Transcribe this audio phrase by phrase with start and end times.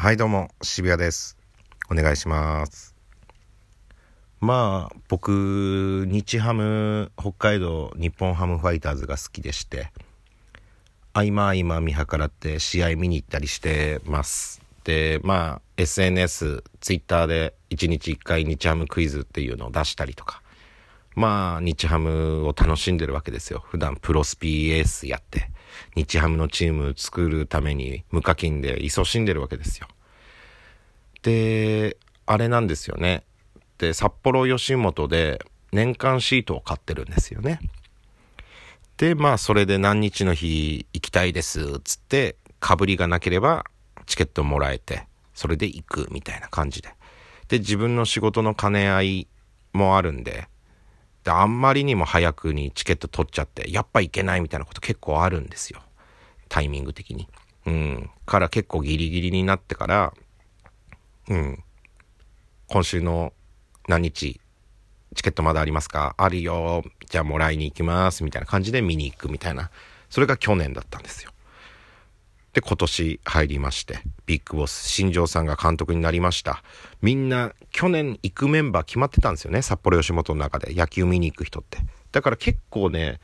[0.00, 1.36] はいどうも渋谷です。
[1.90, 2.94] お願いします。
[4.40, 9.92] まあ僕日ハム北海道日本ハムファイターズが好きでして
[11.12, 14.62] 合間合間見計らって試合見に行ったりしてます。
[14.84, 20.40] でまあ SNS ツイッターで1日1回日ハムクイズっていうのを出したりとか
[21.14, 25.50] まあ日ハムを楽しんでるわけですよ普段プロスピーエースやって
[25.94, 29.88] 日ハムのチーム作るために無課金で勤しんでるわけですよ。
[31.22, 33.24] で、あれなんですよね。
[33.78, 37.60] で、札幌吉本で年間シートを買ってるんですよね。
[38.96, 43.64] で、まあそれで何日の日行きたいです、つって、かぶりがなければ
[44.06, 46.90] チケットもらえて、それで行くみたいな感じで。
[47.48, 49.28] で、自分の仕事の兼ね合い
[49.72, 50.48] もあるんで、
[51.24, 55.80] で、あんまりにも早くにチケット取っちゃって、やっぱ行けないみたいなこと結構あるんですよ。
[56.48, 57.28] タイミング的に。
[57.66, 58.10] うん。
[58.26, 60.14] から結構ギリギリになってから、
[61.28, 61.62] うん。
[62.68, 63.32] 今週の
[63.88, 64.40] 何日、
[65.14, 66.14] チケットまだありますか？
[66.16, 66.84] あるよ。
[67.08, 68.24] じゃあもらいに行きます。
[68.24, 69.70] みたいな感じで見に行くみたいな。
[70.08, 71.32] それが去年だったんですよ。
[72.52, 76.62] で、今年入りまして、ビッグボス、新庄さんが監督になりました。
[77.00, 79.62] みんな、去年行くメンバー決まってたんですよね。
[79.62, 81.78] 札幌吉本の中で野球見に行く人って。
[82.10, 83.20] だから結構ね、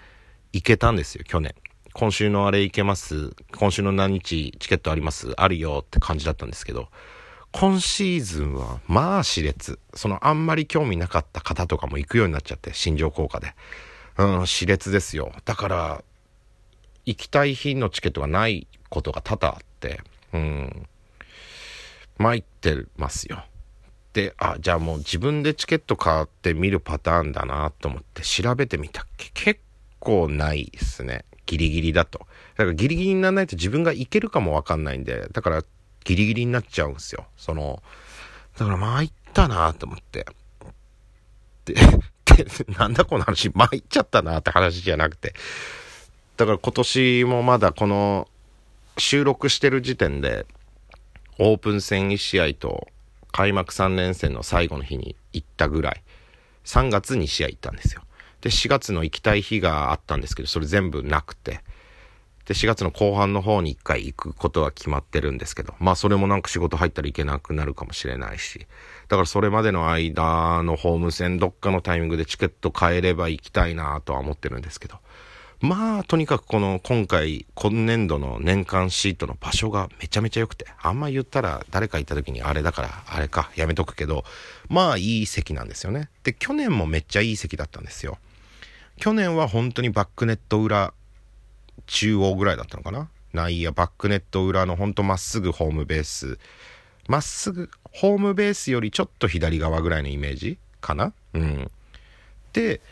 [0.53, 1.55] 行けたんですよ、去年。
[1.93, 3.35] 今週のあれ行けます？
[3.57, 5.33] 今週の何日チケットあります？
[5.37, 6.89] あるよって感じだったんですけど、
[7.53, 9.79] 今シーズンは、まあ、熾烈。
[9.95, 13.55] その、あんまり興味なかった方とかも行くようになっちゃって、新庄効果で。
[14.19, 15.33] うん、熾烈ですよ。
[15.47, 16.05] だから、
[17.07, 18.67] 行きたい日のチケットがない
[18.97, 20.01] ことが多々あって、
[20.33, 20.87] うん、
[22.17, 23.45] 参ってますよ。
[24.15, 29.61] で、あ、じゃあもう自分でチケット買って見るパターンだなと思って調べてみたっけ結
[30.01, 31.27] 構ないですね。
[31.45, 32.21] ギリギリだと。
[32.57, 35.63] だからギリギリにならないと自分が行けるかもわかんないんで、だから
[36.05, 37.27] ギリギリになっちゃうんですよ。
[37.37, 37.83] その、
[38.59, 40.25] だから参ったなと思って。
[41.67, 42.47] で、で、
[42.79, 45.35] なんだこの話、参っちゃったなって話じゃなくて。
[46.39, 48.29] だから今年もまだこの
[48.99, 50.47] 収録してる時点で、
[51.39, 52.89] オープン戦1試合と
[53.31, 56.03] 開幕3連戦の最後の日に行ったぐらい、
[56.65, 58.03] 3月に試合行ったんですよ。
[58.41, 61.61] で、4月の行きたい日があったんですけど、それ全部なくて、
[62.47, 68.67] で、4月の後半の方に1回行くことは決まってるんですけど、まあそれもなんか仕事入ったらいけなくなるかもしれないし、
[69.09, 74.97] だからそれまでの間のホーム戦どっかのタイミングでチケット買えれば行きたいなとは思ってるんですけど、
[75.61, 84.25] まあ、とにかくこの今回、今年度の年間シートの場所がめちゃめちゃ良くて、あんま言ったら誰か行った時にあれだから、あれか、やめとくけど、
[84.69, 86.11] まあいい席なんですよね。
[86.25, 88.19] で、去年もめっちゃいい席だったんですよ。
[88.99, 90.93] 去年は本当にバックネット裏、
[91.87, 93.09] 中央ぐらいだったのかな？
[93.33, 96.39] 内野、バックネット裏のほんとまっすぐホームベース。
[97.09, 101.15] まっすぐ、ホームベースよりちょっと左側ぐらいのイメージかな？
[101.33, 101.71] うん。
[102.53, 102.83] で、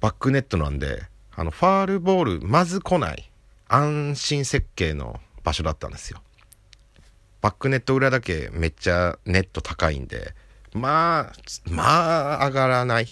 [0.00, 1.02] バックネットなんで、
[1.40, 3.30] あの、ファールボール、まず来ない、
[3.66, 6.20] 安心設計の場所だったんですよ。
[7.40, 10.34] バックネット裏だけめっちゃネット高いんで、
[10.74, 11.32] まあ、
[11.64, 13.08] まあ上がらない。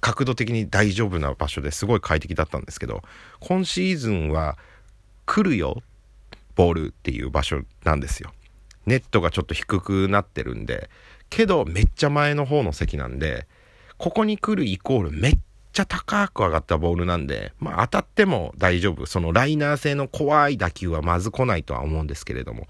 [0.00, 3.02] 角度的に大丈夫な場所ですごい快適だったんですけど、
[3.40, 4.56] 今シーズンは
[5.26, 5.82] 来るよ、
[6.54, 8.32] ボールっていう場所なんですよ。
[8.86, 10.90] ネットがちょっと低くなってるんで、
[11.28, 13.48] けどめっちゃ前の方の席なんで、
[13.98, 15.38] ここに来るイコールめっ
[15.74, 19.06] ちゃ高く上がったボールなんで、まあ当たっても大丈夫。
[19.06, 22.66] そのライナー性の怖い打球はまず来ないとは思うんですけれども、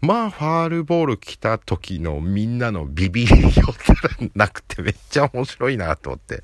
[0.00, 3.52] まあファールボール来た時のみんなのビビりよっ
[3.84, 4.00] たら
[4.34, 6.42] なくてめっちゃ面白いなと思って。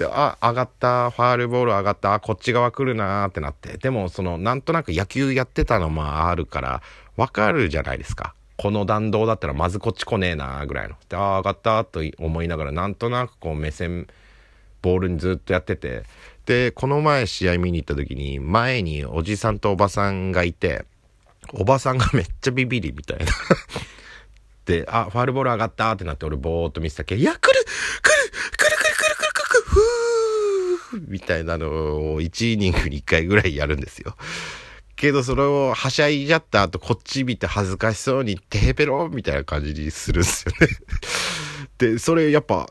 [0.00, 3.76] で、あ、上がった、ファールボール上がった、こっち側来るなーってなって。
[3.76, 6.82] でも、その、なんとなく野球やってたのもあるから、
[7.16, 8.34] わかるじゃないですか。
[8.56, 10.94] この弾道だったらまずこっち来ねえなーぐらいの。
[11.08, 14.06] で、あ、上がったと思いながら、なんとなくこう目線、
[14.82, 16.04] ボールにずっとやってて、
[16.46, 20.84] で、この前試合見に行った時に、前におじさんとおばさんがいて、
[21.52, 23.26] おばさんがめっちゃビビりみたいな
[24.66, 27.64] で、あ、ファールボール上がったってなって俺ぼーっと見てたけど、いや、来る
[28.02, 29.62] 来る来る来る来る来る来る
[30.90, 34.16] ふーみたいなのを1イニングに1回ぐらいやるんですよ。
[34.96, 40.68] けどそれをはしゃいじゃった後こっち見て恥ずかしそうにテーペロみたいな感じにするんですよね
[41.78, 42.70] で、それやっぱ、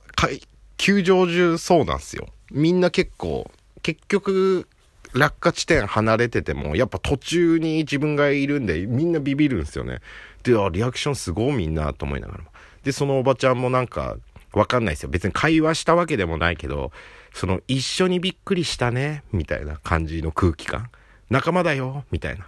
[0.79, 2.27] 球場中そうなんですよ。
[2.51, 3.51] みんな結構、
[3.83, 4.67] 結局、
[5.13, 9.99] 落下地点離れてても、やっぱ途中に自分がいるんで、みんなビビるんですよね。
[10.43, 12.49] で、あ、リアクションすごいみんなと思いながらも。
[12.83, 14.15] で、そのおばちゃんもなんか、
[14.53, 15.09] わかんないですよ。
[15.09, 16.91] 別に会話したわけでもないけど、
[17.33, 20.89] その一緒にびっくりしたね、みたいな感じの空気感。
[21.29, 22.47] 仲間だよ、みたいな。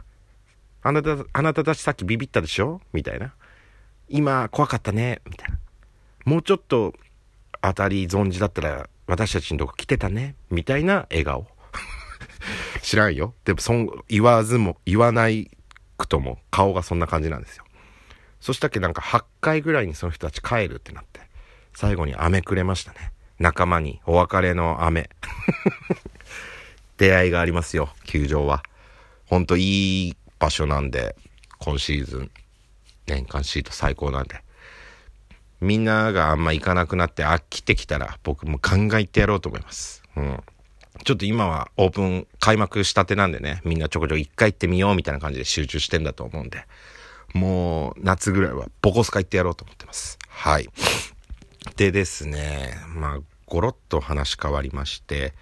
[0.84, 2.82] あなた、あなたたちさっきビビったでしょ？
[2.92, 3.34] みたいな。
[4.10, 5.60] 今怖かったね、みたいな。
[6.26, 6.96] もうちょっと
[7.62, 11.48] 当たり存じだったら私たちのとこ来てたね、みたいな笑顔。
[12.82, 13.36] 知らんよ。
[13.46, 15.52] でも、そん、言わずも、言わない
[15.98, 17.66] くとも、顔がそんな感じなんですよ。
[18.40, 21.22] そしたっけなんか8回ぐらいにその人たち帰るってなって、
[21.74, 23.12] 最後に飴くれましたね。
[23.38, 25.10] 仲間にお別れの飴。
[26.98, 28.64] 出会いがありますよ、球場は。
[29.26, 31.16] ほんといい場所なんで、
[31.60, 32.32] 今シーズン、
[33.08, 34.42] 年間シート最高なんで。
[35.62, 40.04] みんながあんま行かなくなって飽きてきたら、僕も考えてやろうと思います。
[40.18, 40.44] うん。
[41.04, 46.66] ちょっと今はオープン開幕したてなんでね、みんなちょこちょこ一回行ってみようみたいな感じで集中してんだと思うんで、
[47.34, 50.18] もう夏ぐらいはボコスカ行ってやろうと思ってます。
[50.28, 50.70] はい。
[51.78, 55.34] でですね、まあ、ゴロッと話変わりまして、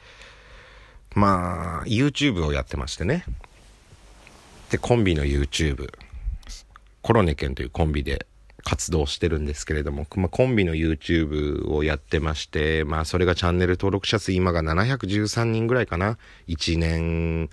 [1.15, 3.23] まあ、YouTube をやってましてね。
[4.69, 5.89] で、コンビの YouTube、
[7.01, 8.27] コロネケンというコンビで
[8.63, 16.17] 活動してるんですけれども、まあ、コンビの YouTube をやってまして、まあ、それがチャンネル登録者数今が713人ぐらいかな。
[16.47, 17.49] 1年、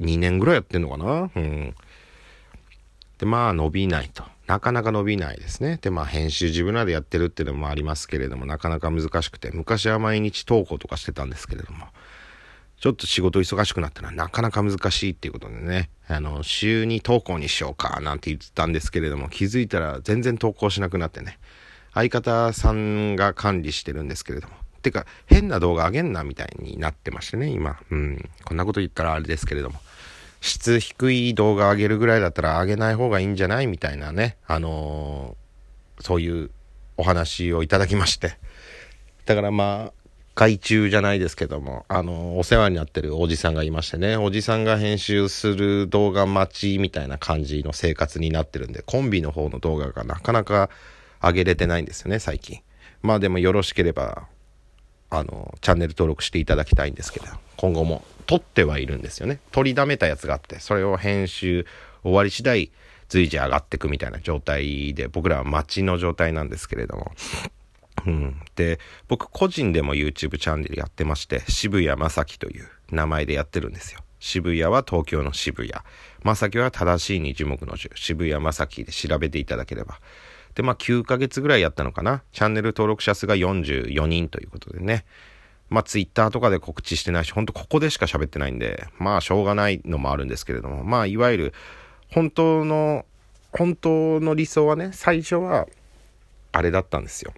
[0.00, 1.30] 2年ぐらいやってんのかな？
[1.34, 1.74] うん。
[3.18, 4.24] で、まあ、伸びないと。
[4.46, 5.78] なかなか伸びないですね。
[5.80, 11.86] で、まあ、編集自分らでやってるっていうのもありますけれども、なかなか難しくて、昔は毎日投稿とかしてたんですけれども、
[12.82, 21.38] ちょっと仕事忙しくなったらなかなか難しいっていうことでね、あの、週に投稿にしようかなんて言ってたんですけれども、気づいたら全然投稿しなくなってね、
[21.94, 27.78] 相方さんが管理してるんですけれども、てか、変な動画あげんなみたいになってましてね、今。
[27.92, 28.28] うん。
[28.44, 29.78] こんなこと言ったらあれですけれども。
[30.40, 36.50] 質低い動画上げるぐらいだったら上げない方がいいんじゃないみたいなね、あのー、そういう
[36.96, 38.38] お話をいただきまして。
[39.24, 40.01] だからまあ、
[40.34, 50.70] 外注じゃないですけども、あの、お世話になってるおじさんがいましてね、おじさんが編集する動画待ちみたいな感じの生活になってるんで、コンビの方の動画がなかなか
[51.22, 52.60] 上げれてないんですよね、最近。
[53.02, 54.26] まあでもよろしければ、
[55.10, 57.26] あの、チャンネル登録していただきたいんですけど、
[57.58, 59.38] 今後も撮ってはいるんですよね。
[59.50, 61.66] 撮りだめたやつがあって、それを編集
[62.02, 62.70] 終わり次第
[63.10, 67.12] 随時上がってくみたいな状態で、僕らは待ちの状態なんですけれども、
[68.06, 68.40] うん。
[68.56, 68.78] で、
[69.08, 74.00] 僕個人でも YouTube チャンネルやってまして、渋谷正樹という名前でやってるんですよ。
[74.18, 75.72] 渋谷は東京の渋谷。
[76.22, 77.90] 正樹は正しい二樹木の樹。
[77.94, 80.00] 渋谷正樹で調べていただければ。
[80.54, 82.22] で、まあ9ヶ月ぐらいやったのかな。
[82.32, 85.04] チャンネル登録者数が44人ということでね。
[85.70, 91.54] まあ Twitter とかで告知してないし、ほんとここでしか喋ってないんで、まあしょうがないのもあるんですけれども、まあいわゆる
[92.12, 93.06] 本当の、
[93.52, 95.66] 本当の理想はね、最初は
[96.52, 97.32] あれだったんですよ。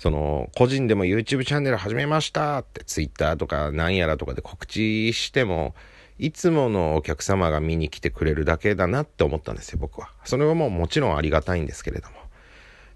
[0.00, 5.74] その、個人でも YouTube チャンネル始めましたって Twitter とかなんやらとかで告知しても、
[6.18, 10.08] いつものお客様が見に来てくれるだけだなって思ったんですよ、僕は。
[10.24, 12.16] それはもうもちろんありがたいんですけれども。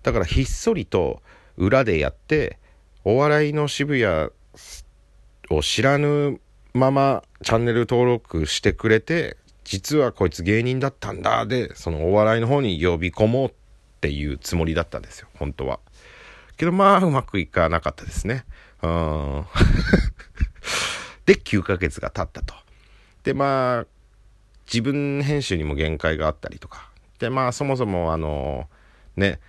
[0.02, 1.20] だからひっそりと
[1.58, 2.58] 裏でやって、
[3.04, 4.30] お笑いの渋谷
[5.50, 6.40] を知らぬ
[6.72, 13.52] ままチャンネル登録してくれて、実はこいつ芸人だったんだで、そのお笑いの方に呼び込もうっ
[14.00, 15.80] ていうつもりだったんですよ、本当は。
[16.56, 18.44] けどまあうまくいかなかったですね。
[18.82, 19.44] うん。
[21.26, 22.54] で、9ヶ月が経ったと。
[23.22, 23.86] で、まあ、
[24.66, 26.90] 自分編集にも限界があったりとか。
[27.18, 28.68] で、まあそもそもあの、
[29.16, 29.40] ね、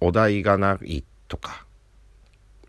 [0.00, 1.66] お題がないとか、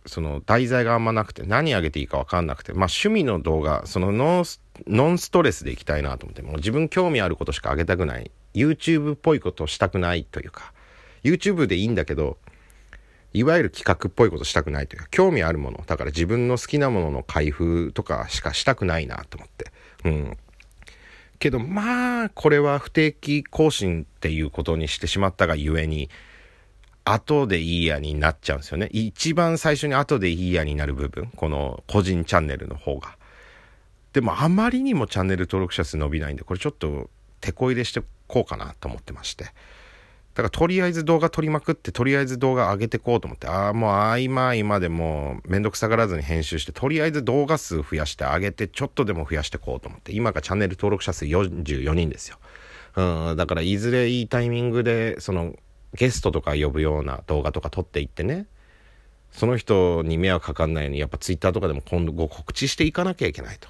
[0.06, 8.32] その題材があんまなくて何あげていいか分かんなくて、まあ趣味の動画、そのノンストレスでいきたいなと思って、もう自分興味あることしかあげたくない。
[8.54, 10.74] YouTube っぽいことしたくないというか、
[11.24, 12.38] YouTube でいいんだけど、
[13.34, 19.72] いわゆる企画っぽいことしたくないというか、興味あるもの、だから自分の好きなものの開封とかしかしたくないなと思って。
[20.06, 20.38] うん。
[21.38, 26.10] けど、まあ、これは不定期更新っていうことにしてしまったがゆえに、
[27.06, 28.90] 後でいいやになっちゃうんですよね。
[28.92, 33.18] 一番最初に後でいいやになる部分、この個人チャンネルの方が。
[34.14, 37.10] でもあまりにもチャンネル登録者数伸びないんで、これちょっと
[37.42, 39.46] 手こ入れしてこうかなと思ってまして。
[40.34, 52.38] だからとりあえず動画撮りまくって、とりあえず動画上げてこうと思って、ああ、もう合間合間でもうめんどくさがらずに編集して、とりあえず動画数増やして上げて、ちょっとでも増やしてこうと思って、今がチャンネル登録者数44人ですよ。
[52.96, 55.56] うん、だからいずれいいタイミングで、その、
[55.94, 58.46] ゲストとか呼ぶような動画とか撮っていってね、
[59.32, 63.70] その人に迷惑かかんないように、やっぱツイッターとかでも今度ご告知していかなきゃいけないと。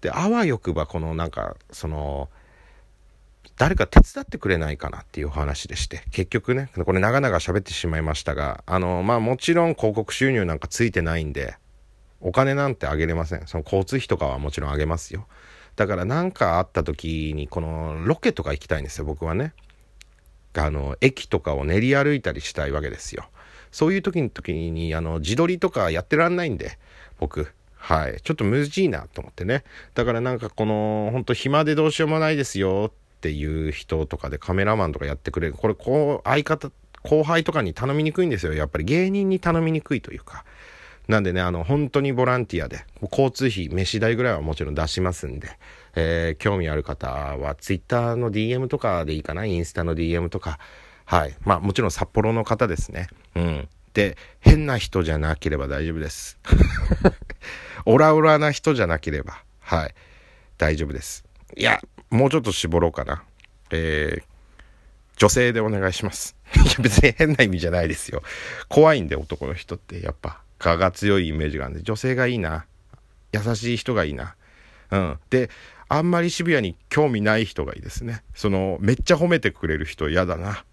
[0.00, 2.28] で、あわよくばこのなんか、その、
[3.56, 11.56] 誰か手伝ってくれないかなっていうお話でして、結局ね、これ長々喋ってしまいましたが、あの、まあもちろん広告収入なんかついてないんで、
[12.20, 13.46] お金なんてあげれません。
[13.46, 15.26] その交通費とかはもちろんあげますよ。
[15.76, 19.52] だから何かあった時に、このロケとか行きたいんですよ、僕はね。
[20.54, 23.28] あの、駅とかを練り歩いたりしたいわけですよ。
[23.70, 26.78] そういう時に時に、あの、自撮りとかやってらんないんで、
[27.18, 27.52] 僕。
[27.76, 28.20] はい。
[28.22, 29.64] ちょっと難しいなと思ってね。
[29.94, 35.52] だからなんかこの、ほんと暇でどうしようもないですよっていう人とかでカメラマンとかやってくれる。
[35.52, 36.72] これ、こう、相方、
[37.02, 38.54] 後輩とかに頼みにくいんですよ。
[38.54, 40.46] やっぱり芸人に頼みにくいというか。
[41.06, 45.50] なんでね、あの、本当にボランティアで、交通費、飯代ぐらいはもちろん出しますんで、
[45.96, 50.58] えー、興味ある方は、ツイッターの DM とかでいいかな、インスタの DM とか、
[51.04, 51.36] はい。
[51.42, 53.08] まあ、もちろん札幌の方ですね。
[53.34, 53.68] うん。
[53.92, 56.38] で、変な人じゃなければ大丈夫です。
[57.84, 59.94] オラオラな人じゃなければ、はい。
[60.56, 61.24] 大丈夫です。
[61.56, 61.80] いや、
[62.10, 63.22] もうちょっと絞ろうかな。
[63.70, 64.22] えー、
[65.16, 66.36] 女性でお願いします。
[66.54, 68.22] いや、別に変な意味じゃないですよ。
[68.68, 70.40] 怖いんで、男の人って、やっぱ。
[70.58, 72.66] 蚊が強いイメージがあるんで、女性がいいな。
[73.32, 74.36] 優しい人がいいな。
[74.90, 75.18] うん。
[75.30, 75.50] で、
[75.88, 78.22] あんまり渋谷に興味ない人がいいですね。
[78.34, 80.64] その、めっちゃ褒めてくれる人嫌だな。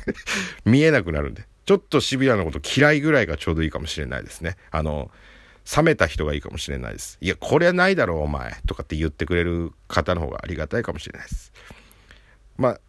[0.64, 1.46] 見えなくなるんで。
[1.66, 4.56] ちょっと渋谷のこと嫌いぐらいがちょうどいいかもしれないですね。
[4.70, 5.10] あの、
[5.64, 7.18] 冷めた人がいいかもしれないです。
[7.20, 8.56] いや、これはないだろう、お前。
[8.66, 11.52] とかって言ってくれる方の方がありがたいかもしれないです。
[12.56, 12.80] まあ、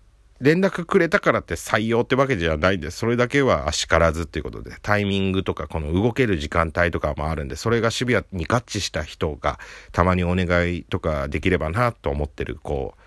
[0.41, 9.59] 連絡くれたからって採用ってわけじゃないんで、それだけはあしからずっていうことで、タイミングとか、この動ける時間帯とかもあるんで、それが渋谷に合致した人が、
[9.93, 13.01] たまにお願いとかできればなと思ってる、こう、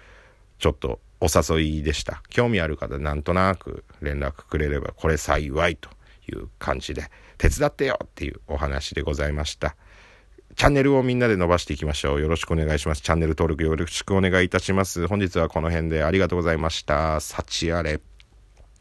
[0.59, 2.23] ちょっとお誘いでした。
[2.31, 5.91] 興味ある方、なんとなく連絡くれれば、これ幸いと
[6.29, 9.77] いう感じで、手伝ってよっていうお話でございました。
[10.57, 12.21] チャンネルをみんなで伸ばしていきましょう。
[12.21, 13.03] よろしくお願いします。
[13.03, 15.07] チャンネル登録よろしくお願いいたします。
[15.07, 17.21] 本日はこの辺でありがとうございました。
[17.21, 18.01] 幸あれ。